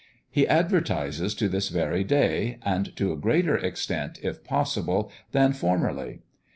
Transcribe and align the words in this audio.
He 0.31 0.47
advertises 0.47 1.35
to 1.35 1.47
this 1.47 1.69
very 1.69 2.03
day, 2.03 2.57
and 2.63 2.95
to 2.95 3.11
a 3.11 3.15
greater 3.15 3.55
extent, 3.55 4.17
if 4.23 4.43
possible, 4.43 5.11
than 5.31 5.53
formerly. 5.53 6.21